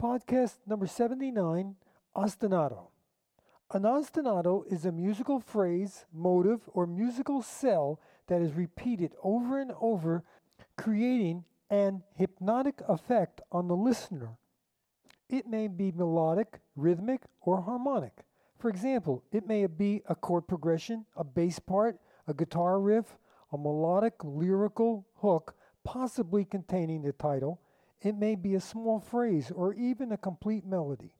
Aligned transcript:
Podcast 0.00 0.54
number 0.66 0.86
79 0.86 1.76
Ostinato. 2.16 2.86
An 3.70 3.82
ostinato 3.82 4.64
is 4.72 4.86
a 4.86 4.92
musical 4.92 5.40
phrase, 5.40 6.06
motive, 6.10 6.62
or 6.72 6.86
musical 6.86 7.42
cell 7.42 8.00
that 8.26 8.40
is 8.40 8.54
repeated 8.54 9.12
over 9.22 9.60
and 9.60 9.72
over, 9.78 10.24
creating 10.78 11.44
an 11.68 12.02
hypnotic 12.16 12.80
effect 12.88 13.42
on 13.52 13.68
the 13.68 13.76
listener. 13.76 14.38
It 15.28 15.46
may 15.46 15.68
be 15.68 15.92
melodic, 15.92 16.60
rhythmic, 16.76 17.20
or 17.42 17.60
harmonic. 17.60 18.24
For 18.58 18.70
example, 18.70 19.22
it 19.30 19.46
may 19.46 19.66
be 19.66 20.00
a 20.08 20.14
chord 20.14 20.48
progression, 20.48 21.04
a 21.14 21.24
bass 21.24 21.58
part, 21.58 22.00
a 22.26 22.32
guitar 22.32 22.80
riff, 22.80 23.18
a 23.52 23.58
melodic 23.58 24.14
lyrical 24.24 25.06
hook, 25.16 25.54
possibly 25.84 26.46
containing 26.46 27.02
the 27.02 27.12
title. 27.12 27.60
It 28.02 28.16
may 28.16 28.34
be 28.34 28.54
a 28.54 28.60
small 28.60 28.98
phrase 28.98 29.50
or 29.50 29.74
even 29.74 30.12
a 30.12 30.16
complete 30.16 30.64
melody. 30.64 31.14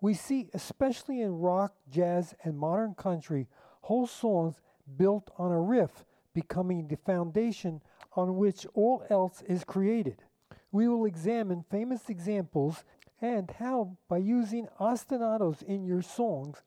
We 0.00 0.14
see, 0.14 0.50
especially 0.54 1.20
in 1.20 1.38
rock, 1.38 1.74
jazz, 1.88 2.34
and 2.44 2.56
modern 2.56 2.94
country, 2.94 3.48
whole 3.82 4.06
songs 4.06 4.60
built 4.96 5.30
on 5.36 5.50
a 5.50 5.60
riff 5.60 6.04
becoming 6.32 6.86
the 6.86 6.96
foundation 6.96 7.80
on 8.14 8.36
which 8.36 8.66
all 8.74 9.04
else 9.10 9.42
is 9.48 9.64
created. 9.64 10.22
We 10.70 10.86
will 10.86 11.06
examine 11.06 11.64
famous 11.70 12.08
examples 12.08 12.84
and 13.20 13.50
how, 13.58 13.96
by 14.08 14.18
using 14.18 14.68
ostinatos 14.78 15.62
in 15.62 15.86
your 15.86 16.02
songs, 16.02 16.62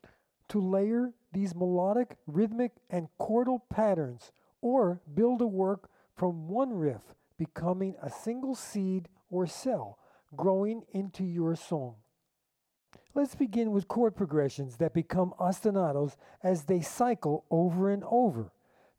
to 0.50 0.60
layer 0.60 1.14
these 1.32 1.56
melodic, 1.56 2.18
rhythmic, 2.26 2.72
and 2.90 3.08
chordal 3.20 3.62
patterns, 3.70 4.32
or 4.62 5.00
build 5.14 5.42
a 5.42 5.48
work 5.48 5.90
from 6.16 6.48
one 6.48 6.74
riff 6.74 7.14
becoming 7.38 7.96
a 8.02 8.10
single 8.10 8.56
seed 8.56 9.08
or 9.30 9.48
cell 9.48 9.98
growing 10.36 10.84
into 10.92 11.24
your 11.24 11.56
song. 11.56 11.96
Let's 13.16 13.36
begin 13.36 13.72
with 13.72 13.88
chord 13.88 14.16
progressions 14.16 14.78
that 14.78 14.94
become 14.94 15.34
ostinatos 15.40 16.16
as 16.44 16.64
they 16.64 16.82
cycle 16.82 17.46
over 17.50 17.90
and 17.90 18.04
over. 18.10 18.52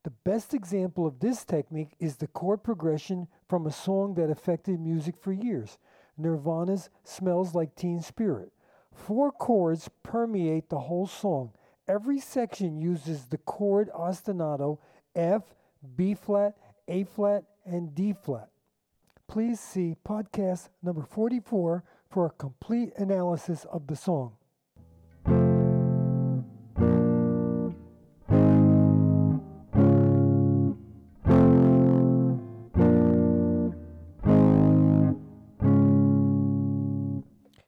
The 0.02 0.10
best 0.10 0.54
example 0.54 1.06
of 1.06 1.20
this 1.20 1.44
technique 1.44 1.94
is 1.98 2.16
the 2.16 2.26
chord 2.26 2.62
progression 2.62 3.28
from 3.48 3.66
a 3.66 3.72
song 3.72 4.14
that 4.14 4.30
affected 4.30 4.80
music 4.80 5.16
for 5.16 5.32
years 5.32 5.78
Nirvana's 6.16 6.90
Smells 7.04 7.54
Like 7.54 7.74
Teen 7.76 8.00
Spirit. 8.00 8.52
Four 8.92 9.30
chords 9.30 9.88
permeate 10.02 10.68
the 10.68 10.80
whole 10.80 11.06
song. 11.06 11.52
Every 11.86 12.18
section 12.18 12.80
uses 12.80 13.26
the 13.26 13.38
chord 13.38 13.90
ostinato 13.94 14.78
F, 15.14 15.42
B 15.96 16.14
flat, 16.14 16.56
A 16.88 17.04
flat, 17.04 17.44
and 17.64 17.94
D 17.94 18.12
flat. 18.12 18.50
Please 19.30 19.60
see 19.60 19.94
podcast 20.04 20.70
number 20.82 21.04
44 21.04 21.84
for 22.10 22.26
a 22.26 22.30
complete 22.30 22.90
analysis 22.96 23.64
of 23.70 23.86
the 23.86 23.94
song. 23.94 24.32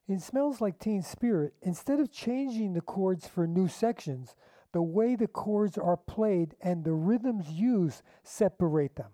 In 0.08 0.19
Smells 0.19 0.60
Like 0.60 0.80
Teen 0.80 1.00
Spirit, 1.00 1.54
instead 1.62 2.00
of 2.00 2.10
changing 2.10 2.72
the 2.72 2.80
chords 2.80 3.28
for 3.28 3.47
new 3.47 3.69
sections, 3.69 4.34
the 4.72 4.82
way 4.82 5.14
the 5.14 5.28
chords 5.28 5.78
are 5.78 5.97
played 5.97 6.56
and 6.60 6.82
the 6.82 6.92
rhythms 6.92 7.50
used 7.50 8.02
separate 8.24 8.97
them. 8.97 9.12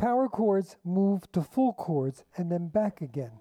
Power 0.00 0.30
chords 0.30 0.76
move 0.82 1.30
to 1.32 1.42
full 1.42 1.74
chords 1.74 2.24
and 2.34 2.50
then 2.50 2.68
back 2.68 3.02
again. 3.02 3.32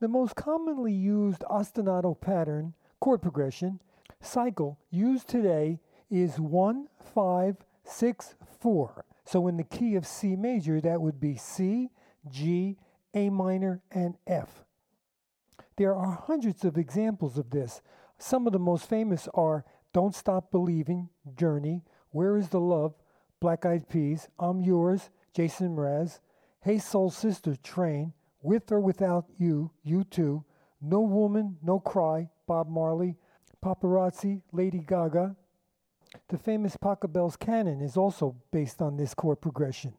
The 0.00 0.08
most 0.08 0.36
commonly 0.36 0.94
used 0.94 1.42
ostinato 1.50 2.18
pattern, 2.18 2.72
chord 2.98 3.20
progression, 3.20 3.82
cycle 4.22 4.78
used 4.90 5.28
today 5.28 5.80
is 6.10 6.40
1 6.40 6.88
5 7.14 7.56
6 7.84 8.34
4. 8.60 9.04
So 9.24 9.48
in 9.48 9.56
the 9.56 9.64
key 9.64 9.94
of 9.96 10.06
C 10.06 10.36
major, 10.36 10.80
that 10.80 11.00
would 11.00 11.20
be 11.20 11.36
C, 11.36 11.90
G, 12.30 12.76
A 13.14 13.30
minor, 13.30 13.82
and 13.90 14.16
F. 14.26 14.64
There 15.76 15.94
are 15.94 16.12
hundreds 16.12 16.64
of 16.64 16.78
examples 16.78 17.36
of 17.36 17.50
this. 17.50 17.82
Some 18.18 18.46
of 18.46 18.52
the 18.52 18.58
most 18.58 18.88
famous 18.88 19.28
are 19.34 19.64
Don't 19.92 20.14
Stop 20.14 20.50
Believing, 20.50 21.10
Journey, 21.36 21.82
Where 22.10 22.36
is 22.36 22.48
the 22.48 22.60
Love, 22.60 22.94
Black 23.40 23.66
Eyed 23.66 23.88
Peas, 23.88 24.28
I'm 24.38 24.60
Yours, 24.60 25.10
Jason 25.34 25.76
Mraz, 25.76 26.20
Hey 26.62 26.78
Soul 26.78 27.10
Sister, 27.10 27.56
Train, 27.56 28.14
With 28.42 28.72
or 28.72 28.80
Without 28.80 29.26
You, 29.36 29.70
U2, 29.86 30.42
No 30.80 31.00
Woman, 31.00 31.58
No 31.62 31.78
Cry, 31.78 32.30
Bob 32.46 32.68
Marley, 32.68 33.16
Paparazzi, 33.62 34.40
Lady 34.52 34.78
Gaga, 34.78 35.36
the 36.28 36.38
famous 36.38 36.76
Pachelbel's 36.76 37.36
canon 37.36 37.80
is 37.80 37.96
also 37.96 38.36
based 38.50 38.80
on 38.82 38.96
this 38.96 39.14
chord 39.14 39.40
progression. 39.40 39.94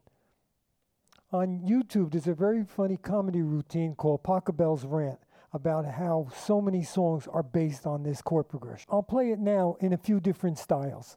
On 1.32 1.60
YouTube, 1.60 2.12
there's 2.12 2.26
a 2.26 2.34
very 2.34 2.64
funny 2.64 2.96
comedy 2.96 3.42
routine 3.42 3.94
called 3.94 4.22
Pachelbel's 4.22 4.84
Rant 4.84 5.18
about 5.52 5.84
how 5.84 6.28
so 6.34 6.60
many 6.60 6.82
songs 6.82 7.26
are 7.26 7.42
based 7.42 7.86
on 7.86 8.02
this 8.02 8.22
chord 8.22 8.48
progression. 8.48 8.86
I'll 8.90 9.02
play 9.02 9.30
it 9.30 9.38
now 9.38 9.76
in 9.80 9.92
a 9.92 9.98
few 9.98 10.20
different 10.20 10.58
styles. 10.58 11.16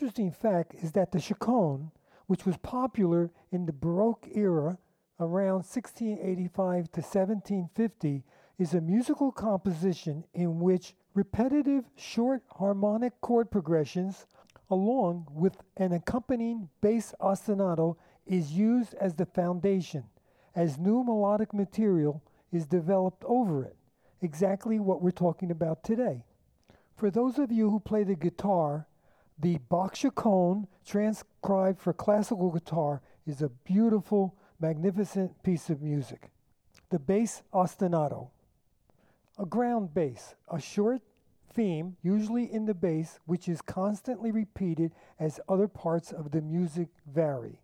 Interesting 0.00 0.32
fact 0.32 0.74
is 0.82 0.92
that 0.92 1.12
the 1.12 1.20
chaconne, 1.20 1.90
which 2.26 2.46
was 2.46 2.56
popular 2.56 3.30
in 3.52 3.66
the 3.66 3.72
Baroque 3.72 4.26
era 4.34 4.78
around 5.18 5.56
1685 5.56 6.90
to 6.92 7.00
1750, 7.02 8.24
is 8.58 8.72
a 8.72 8.80
musical 8.80 9.30
composition 9.30 10.24
in 10.32 10.58
which 10.58 10.94
repetitive 11.12 11.84
short 11.96 12.42
harmonic 12.52 13.20
chord 13.20 13.50
progressions, 13.50 14.24
along 14.70 15.28
with 15.34 15.58
an 15.76 15.92
accompanying 15.92 16.70
bass 16.80 17.12
ostinato, 17.20 17.96
is 18.26 18.52
used 18.52 18.94
as 18.94 19.14
the 19.14 19.26
foundation, 19.26 20.04
as 20.54 20.78
new 20.78 21.04
melodic 21.04 21.52
material 21.52 22.22
is 22.50 22.64
developed 22.64 23.22
over 23.26 23.64
it. 23.64 23.76
Exactly 24.22 24.80
what 24.80 25.02
we're 25.02 25.10
talking 25.10 25.50
about 25.50 25.84
today. 25.84 26.24
For 26.96 27.10
those 27.10 27.38
of 27.38 27.52
you 27.52 27.68
who 27.68 27.80
play 27.80 28.02
the 28.02 28.14
guitar, 28.14 28.86
the 29.40 29.58
Bach 29.68 29.94
chaconne, 29.96 30.66
transcribed 30.84 31.80
for 31.80 31.92
classical 31.92 32.50
guitar, 32.50 33.00
is 33.26 33.40
a 33.40 33.48
beautiful, 33.48 34.36
magnificent 34.60 35.42
piece 35.42 35.70
of 35.70 35.80
music. 35.80 36.30
The 36.90 36.98
bass 36.98 37.42
ostinato. 37.54 38.28
A 39.38 39.46
ground 39.46 39.94
bass, 39.94 40.34
a 40.50 40.60
short 40.60 41.00
theme, 41.54 41.96
usually 42.02 42.52
in 42.52 42.66
the 42.66 42.74
bass, 42.74 43.18
which 43.24 43.48
is 43.48 43.62
constantly 43.62 44.30
repeated 44.30 44.92
as 45.18 45.40
other 45.48 45.68
parts 45.68 46.12
of 46.12 46.32
the 46.32 46.42
music 46.42 46.88
vary. 47.06 47.60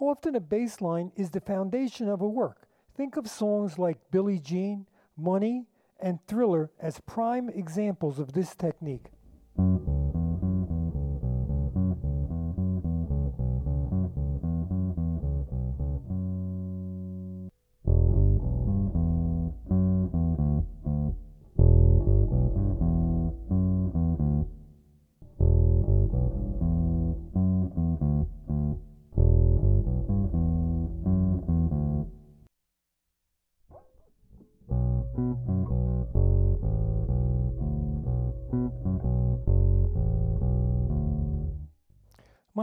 Often 0.00 0.34
a 0.34 0.40
bass 0.40 0.80
line 0.80 1.12
is 1.14 1.30
the 1.30 1.40
foundation 1.40 2.08
of 2.08 2.20
a 2.20 2.28
work. 2.28 2.66
Think 2.96 3.16
of 3.16 3.28
songs 3.28 3.78
like 3.78 4.10
Billie 4.10 4.40
Jean, 4.40 4.86
Money, 5.16 5.66
and 6.00 6.18
Thriller 6.26 6.70
as 6.80 7.00
prime 7.00 7.48
examples 7.48 8.18
of 8.18 8.32
this 8.32 8.54
technique. 8.54 9.12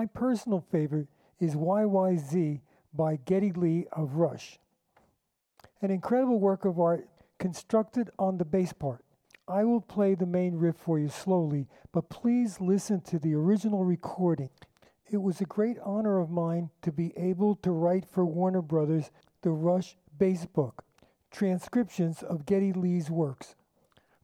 My 0.03 0.07
personal 0.07 0.59
favorite 0.59 1.07
is 1.39 1.55
YYZ 1.55 2.59
by 2.93 3.15
Geddy 3.23 3.53
Lee 3.53 3.85
of 3.93 4.15
Rush. 4.15 4.59
An 5.81 5.91
incredible 5.91 6.41
work 6.41 6.65
of 6.65 6.77
art 6.77 7.07
constructed 7.39 8.09
on 8.19 8.37
the 8.37 8.43
bass 8.43 8.73
part. 8.73 9.05
I 9.47 9.63
will 9.63 9.79
play 9.79 10.13
the 10.13 10.25
main 10.25 10.57
riff 10.57 10.75
for 10.75 10.99
you 10.99 11.07
slowly, 11.07 11.69
but 11.93 12.09
please 12.09 12.59
listen 12.59 12.99
to 12.99 13.17
the 13.17 13.33
original 13.33 13.85
recording. 13.85 14.49
It 15.09 15.21
was 15.21 15.39
a 15.39 15.45
great 15.45 15.77
honor 15.81 16.19
of 16.19 16.29
mine 16.29 16.69
to 16.81 16.91
be 16.91 17.13
able 17.15 17.55
to 17.63 17.71
write 17.71 18.05
for 18.11 18.25
Warner 18.25 18.61
Brothers 18.61 19.09
the 19.41 19.51
Rush 19.51 19.95
bass 20.19 20.45
book, 20.45 20.83
transcriptions 21.31 22.21
of 22.21 22.45
Geddy 22.45 22.73
Lee's 22.73 23.09
works. 23.09 23.55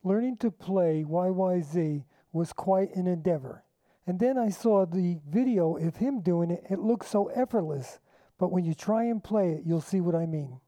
Learning 0.03 0.35
to 0.39 0.51
play 0.51 1.05
YYZ 1.07 2.03
was 2.33 2.51
quite 2.51 2.93
an 2.97 3.07
endeavor. 3.07 3.63
And 4.09 4.17
then 4.19 4.39
I 4.39 4.49
saw 4.49 4.87
the 4.87 5.19
video 5.29 5.77
of 5.77 5.97
him 5.97 6.21
doing 6.21 6.49
it. 6.49 6.65
It 6.67 6.79
looks 6.79 7.05
so 7.05 7.27
effortless. 7.27 7.99
But 8.39 8.51
when 8.51 8.65
you 8.65 8.73
try 8.73 9.03
and 9.03 9.23
play 9.23 9.51
it, 9.51 9.61
you'll 9.63 9.81
see 9.81 10.01
what 10.01 10.15
I 10.15 10.25
mean. 10.25 10.59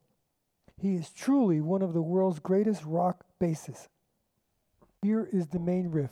He 0.77 0.93
is 0.93 1.09
truly 1.09 1.59
one 1.59 1.81
of 1.81 1.93
the 1.93 2.03
world's 2.03 2.38
greatest 2.38 2.85
rock 2.85 3.25
bassists. 3.41 3.88
Here 5.01 5.27
is 5.33 5.47
the 5.47 5.57
main 5.57 5.89
riff. 5.89 6.11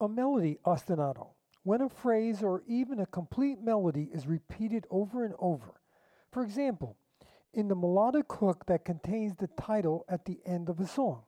A 0.00 0.08
melody 0.08 0.60
ostinato. 0.64 1.32
When 1.62 1.82
a 1.82 1.90
phrase 1.90 2.42
or 2.42 2.62
even 2.66 3.00
a 3.00 3.06
complete 3.06 3.60
melody 3.62 4.08
is 4.14 4.26
repeated 4.26 4.86
over 4.90 5.26
and 5.26 5.34
over. 5.38 5.74
For 6.32 6.42
example, 6.42 6.96
in 7.52 7.68
the 7.68 7.74
melodic 7.74 8.32
hook 8.32 8.64
that 8.66 8.84
contains 8.84 9.36
the 9.36 9.48
title 9.48 10.04
at 10.08 10.24
the 10.24 10.40
end 10.46 10.68
of 10.68 10.80
a 10.80 10.86
song. 10.86 11.22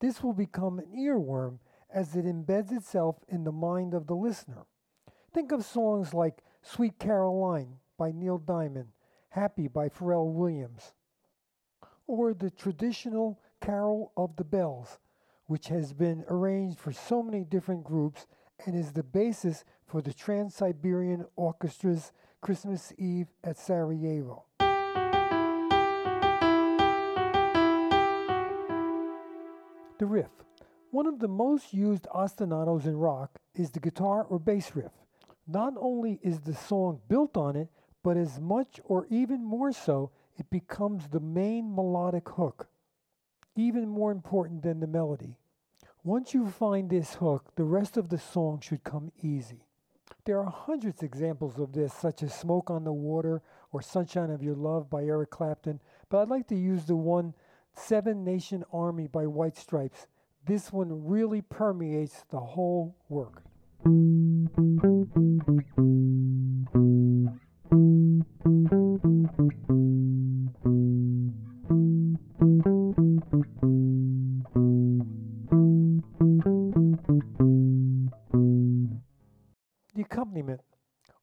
This 0.00 0.22
will 0.22 0.32
become 0.32 0.78
an 0.78 0.86
earworm 0.96 1.58
as 1.92 2.16
it 2.16 2.24
embeds 2.24 2.72
itself 2.72 3.16
in 3.28 3.44
the 3.44 3.52
mind 3.52 3.94
of 3.94 4.06
the 4.06 4.14
listener. 4.14 4.64
Think 5.32 5.52
of 5.52 5.64
songs 5.64 6.14
like 6.14 6.42
Sweet 6.62 6.98
Caroline 6.98 7.76
by 7.98 8.12
Neil 8.12 8.38
Diamond, 8.38 8.88
Happy 9.30 9.68
by 9.68 9.88
Pharrell 9.88 10.32
Williams, 10.32 10.92
or 12.06 12.34
the 12.34 12.50
traditional 12.50 13.38
Carol 13.60 14.12
of 14.16 14.36
the 14.36 14.44
Bells, 14.44 14.98
which 15.46 15.68
has 15.68 15.92
been 15.92 16.24
arranged 16.28 16.78
for 16.78 16.92
so 16.92 17.22
many 17.22 17.44
different 17.44 17.84
groups 17.84 18.26
and 18.66 18.74
is 18.74 18.92
the 18.92 19.02
basis 19.02 19.64
for 19.86 20.00
the 20.00 20.12
Trans 20.12 20.54
Siberian 20.54 21.26
Orchestra's 21.36 22.12
Christmas 22.40 22.92
Eve 22.98 23.28
at 23.44 23.58
Sarajevo. 23.58 24.44
The 30.00 30.06
riff. 30.06 30.30
One 30.92 31.06
of 31.06 31.18
the 31.18 31.28
most 31.28 31.74
used 31.74 32.06
ostinatos 32.14 32.86
in 32.86 32.96
rock 32.96 33.38
is 33.54 33.70
the 33.70 33.80
guitar 33.80 34.24
or 34.24 34.38
bass 34.38 34.74
riff. 34.74 34.92
Not 35.46 35.74
only 35.78 36.18
is 36.22 36.40
the 36.40 36.54
song 36.54 37.02
built 37.06 37.36
on 37.36 37.54
it, 37.54 37.68
but 38.02 38.16
as 38.16 38.40
much 38.40 38.80
or 38.84 39.06
even 39.10 39.44
more 39.44 39.72
so, 39.72 40.10
it 40.38 40.48
becomes 40.48 41.08
the 41.08 41.20
main 41.20 41.74
melodic 41.74 42.30
hook, 42.30 42.70
even 43.56 43.90
more 43.90 44.10
important 44.10 44.62
than 44.62 44.80
the 44.80 44.86
melody. 44.86 45.36
Once 46.02 46.32
you 46.32 46.48
find 46.48 46.88
this 46.88 47.16
hook, 47.16 47.52
the 47.56 47.64
rest 47.64 47.98
of 47.98 48.08
the 48.08 48.16
song 48.16 48.58
should 48.58 48.82
come 48.82 49.12
easy. 49.22 49.66
There 50.24 50.38
are 50.38 50.50
hundreds 50.50 51.02
of 51.02 51.06
examples 51.08 51.58
of 51.58 51.74
this, 51.74 51.92
such 51.92 52.22
as 52.22 52.32
Smoke 52.32 52.70
on 52.70 52.84
the 52.84 52.92
Water 52.92 53.42
or 53.70 53.82
Sunshine 53.82 54.30
of 54.30 54.42
Your 54.42 54.56
Love 54.56 54.88
by 54.88 55.04
Eric 55.04 55.28
Clapton, 55.28 55.78
but 56.08 56.22
I'd 56.22 56.30
like 56.30 56.48
to 56.48 56.56
use 56.56 56.86
the 56.86 56.96
one 56.96 57.34
Seven 57.86 58.24
Nation 58.24 58.62
Army 58.72 59.06
by 59.06 59.26
White 59.26 59.56
Stripes. 59.56 60.06
This 60.46 60.72
one 60.72 61.06
really 61.06 61.40
permeates 61.40 62.24
the 62.30 62.38
whole 62.38 62.96
work. 63.08 63.42
The 79.94 80.02
accompaniment. 80.02 80.60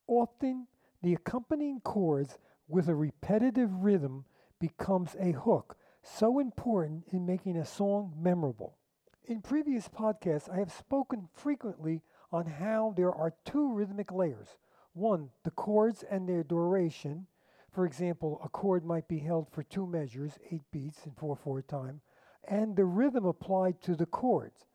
Often, 0.08 0.68
the 1.02 1.14
accompanying 1.14 1.80
chords 1.82 2.38
with 2.68 2.90
a 2.90 2.96
repetitive 2.96 3.72
rhythm 3.84 4.26
becomes 4.60 5.16
a 5.20 5.32
hook 5.32 5.78
so 6.16 6.40
important 6.40 7.04
in 7.12 7.26
making 7.26 7.58
a 7.58 7.66
song 7.66 8.14
memorable. 8.18 8.78
In 9.26 9.42
previous 9.42 9.90
podcasts, 9.90 10.50
I 10.50 10.58
have 10.58 10.72
spoken 10.72 11.28
frequently 11.34 12.02
on 12.32 12.46
how 12.46 12.94
there 12.96 13.14
are 13.14 13.34
two 13.46 13.74
rhythmic 13.74 14.12
layers. 14.12 14.58
One, 14.94 15.30
the 15.44 15.52
chords 15.52 16.04
and 16.10 16.28
their 16.28 16.44
duration. 16.44 17.28
For 17.72 17.86
example, 17.86 18.40
a 18.44 18.50
chord 18.50 18.86
might 18.86 19.08
be 19.08 19.20
held 19.20 19.50
for 19.50 19.64
two 19.64 19.86
measures, 19.86 20.40
eight 20.50 20.64
beats 20.72 21.06
in 21.06 21.12
4 21.12 21.36
4 21.36 21.62
time, 21.62 22.02
and 22.48 22.76
the 22.76 22.86
rhythm 22.86 23.26
applied 23.26 23.82
to 23.82 23.96
the 23.96 24.06
chords. 24.06 24.66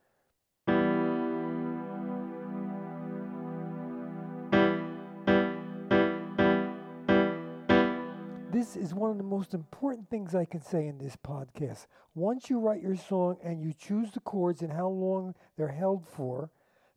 This 8.62 8.76
is 8.76 8.94
one 8.94 9.10
of 9.10 9.18
the 9.18 9.24
most 9.24 9.54
important 9.54 10.08
things 10.08 10.36
I 10.36 10.44
can 10.44 10.62
say 10.62 10.86
in 10.86 10.96
this 10.96 11.16
podcast. 11.16 11.86
Once 12.14 12.48
you 12.48 12.60
write 12.60 12.80
your 12.80 12.94
song 12.94 13.36
and 13.42 13.60
you 13.60 13.72
choose 13.72 14.12
the 14.12 14.20
chords 14.20 14.62
and 14.62 14.72
how 14.72 14.86
long 14.86 15.34
they're 15.56 15.66
held 15.66 16.06
for, 16.06 16.48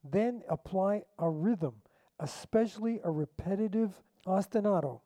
then 0.03 0.43
apply 0.48 1.05
a 1.17 1.27
rhythm, 1.27 1.74
especially 2.19 3.00
a 3.03 3.10
repetitive 3.10 3.93
ostinato. 4.27 5.00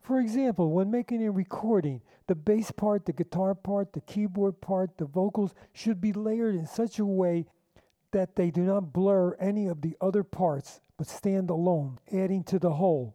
For 0.00 0.20
example, 0.20 0.70
when 0.72 0.90
making 0.90 1.22
a 1.22 1.30
recording, 1.30 2.00
the 2.28 2.34
bass 2.34 2.70
part, 2.70 3.04
the 3.04 3.12
guitar 3.12 3.54
part, 3.54 3.92
the 3.92 4.00
keyboard 4.00 4.62
part, 4.62 4.96
the 4.96 5.04
vocals 5.04 5.54
should 5.74 6.00
be 6.00 6.14
layered 6.14 6.54
in 6.54 6.66
such 6.66 6.98
a 6.98 7.04
way 7.04 7.44
that 8.10 8.36
they 8.36 8.50
do 8.50 8.62
not 8.62 8.94
blur 8.94 9.34
any 9.34 9.66
of 9.66 9.82
the 9.82 9.98
other 10.00 10.22
parts 10.24 10.80
but 10.96 11.08
stand 11.08 11.50
alone, 11.50 11.98
adding 12.10 12.42
to 12.44 12.58
the 12.58 12.72
whole. 12.72 13.14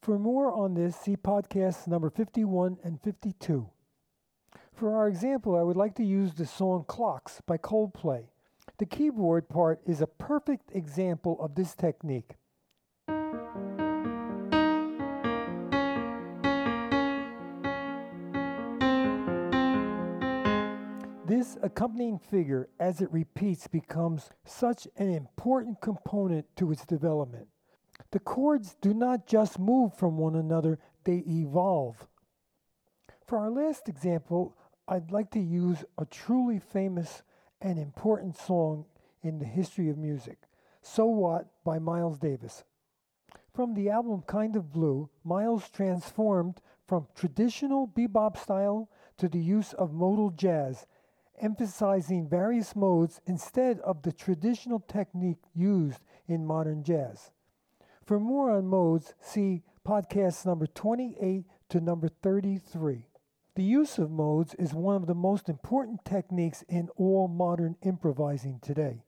For 0.00 0.18
more 0.18 0.52
on 0.52 0.74
this, 0.74 0.96
see 0.96 1.16
podcasts 1.16 1.86
number 1.86 2.10
51 2.10 2.78
and 2.84 3.00
52. 3.02 3.68
For 4.72 4.94
our 4.94 5.08
example, 5.08 5.56
I 5.56 5.62
would 5.62 5.76
like 5.76 5.94
to 5.96 6.04
use 6.04 6.34
the 6.34 6.46
song 6.46 6.84
Clocks 6.86 7.40
by 7.46 7.56
Coldplay. 7.56 8.26
The 8.78 8.86
keyboard 8.86 9.48
part 9.48 9.80
is 9.86 10.00
a 10.00 10.06
perfect 10.06 10.70
example 10.74 11.38
of 11.40 11.54
this 11.54 11.74
technique. 11.74 12.36
This 21.26 21.56
accompanying 21.62 22.18
figure, 22.18 22.68
as 22.78 23.00
it 23.00 23.10
repeats, 23.10 23.66
becomes 23.66 24.30
such 24.44 24.86
an 24.96 25.12
important 25.12 25.80
component 25.80 26.46
to 26.56 26.70
its 26.70 26.84
development. 26.84 27.48
The 28.16 28.20
chords 28.20 28.76
do 28.80 28.94
not 28.94 29.26
just 29.26 29.58
move 29.58 29.92
from 29.92 30.16
one 30.16 30.36
another, 30.36 30.78
they 31.04 31.18
evolve. 31.28 32.06
For 33.26 33.36
our 33.36 33.50
last 33.50 33.90
example, 33.90 34.56
I'd 34.88 35.10
like 35.10 35.30
to 35.32 35.38
use 35.38 35.84
a 35.98 36.06
truly 36.06 36.58
famous 36.58 37.22
and 37.60 37.78
important 37.78 38.38
song 38.38 38.86
in 39.22 39.38
the 39.38 39.44
history 39.44 39.90
of 39.90 39.98
music, 39.98 40.38
So 40.80 41.04
What 41.04 41.62
by 41.62 41.78
Miles 41.78 42.18
Davis. 42.18 42.64
From 43.52 43.74
the 43.74 43.90
album 43.90 44.22
Kind 44.22 44.56
of 44.56 44.72
Blue, 44.72 45.10
Miles 45.22 45.68
transformed 45.68 46.62
from 46.86 47.08
traditional 47.14 47.86
bebop 47.86 48.38
style 48.38 48.88
to 49.18 49.28
the 49.28 49.42
use 49.42 49.74
of 49.74 49.92
modal 49.92 50.30
jazz, 50.30 50.86
emphasizing 51.38 52.30
various 52.30 52.74
modes 52.74 53.20
instead 53.26 53.78
of 53.80 54.00
the 54.00 54.12
traditional 54.12 54.80
technique 54.80 55.44
used 55.54 56.00
in 56.26 56.46
modern 56.46 56.82
jazz. 56.82 57.30
For 58.06 58.20
more 58.20 58.52
on 58.52 58.68
modes, 58.68 59.14
see 59.20 59.64
podcasts 59.84 60.46
number 60.46 60.68
28 60.68 61.44
to 61.70 61.80
number 61.80 62.08
33. 62.08 63.08
The 63.56 63.64
use 63.64 63.98
of 63.98 64.12
modes 64.12 64.54
is 64.54 64.72
one 64.72 64.94
of 64.94 65.08
the 65.08 65.14
most 65.14 65.48
important 65.48 66.04
techniques 66.04 66.62
in 66.68 66.88
all 66.96 67.26
modern 67.26 67.74
improvising 67.82 68.60
today. 68.60 69.02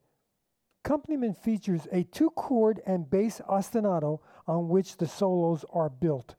Accompaniment 0.85 1.39
features 1.39 1.87
a 1.93 2.03
two 2.03 2.31
chord 2.31 2.81
and 2.87 3.09
bass 3.09 3.41
ostinato 3.49 4.19
on 4.49 4.69
which 4.69 4.97
the 4.97 5.07
solos 5.07 5.65
are 5.73 5.91
built. 5.91 6.35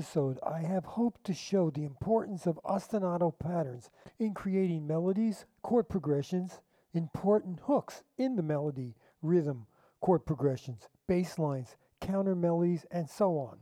Episode, 0.00 0.38
I 0.42 0.60
have 0.60 0.86
hoped 0.86 1.24
to 1.24 1.34
show 1.34 1.68
the 1.68 1.84
importance 1.84 2.46
of 2.46 2.58
ostinato 2.64 3.38
patterns 3.38 3.90
in 4.18 4.32
creating 4.32 4.86
melodies, 4.86 5.44
chord 5.60 5.90
progressions, 5.90 6.62
important 6.94 7.60
hooks 7.64 8.02
in 8.16 8.34
the 8.34 8.42
melody, 8.42 8.94
rhythm, 9.20 9.66
chord 10.00 10.24
progressions, 10.24 10.88
bass 11.06 11.38
lines, 11.38 11.76
counter 12.00 12.34
melodies, 12.34 12.86
and 12.90 13.10
so 13.10 13.32
on. 13.32 13.58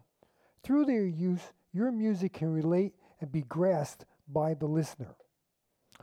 Through 0.63 0.85
their 0.85 1.05
use, 1.05 1.41
your 1.73 1.91
music 1.91 2.35
can 2.35 2.53
relate 2.53 2.93
and 3.21 3.33
be 3.33 3.43
grasped 3.43 4.05
by 4.29 4.55
the 4.55 4.67
listener. 4.67 5.17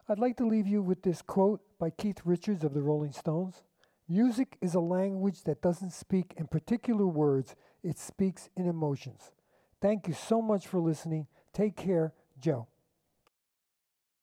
I'd 0.10 0.20
like 0.20 0.36
to 0.36 0.46
leave 0.46 0.68
you 0.68 0.82
with 0.82 1.02
this 1.02 1.22
quote 1.22 1.62
by 1.80 1.92
Keith 1.92 2.20
Richards 2.26 2.66
of 2.66 2.74
the 2.74 2.82
Rolling 2.82 3.14
Stones 3.14 3.64
Music 4.10 4.58
is 4.60 4.76
a 4.76 4.82
language 4.82 5.44
that 5.44 5.62
doesn't 5.62 5.94
speak 5.94 6.34
in 6.36 6.48
particular 6.48 7.08
words, 7.08 7.56
it 7.84 7.98
speaks 7.98 8.50
in 8.58 8.68
emotions. 8.68 9.32
Thank 9.86 10.08
you 10.08 10.16
so 10.16 10.42
much 10.42 10.66
for 10.66 10.80
listening. 10.80 11.28
Take 11.54 11.76
care, 11.76 12.12
Joe. 12.42 12.68